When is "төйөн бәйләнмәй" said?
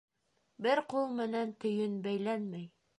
1.67-2.71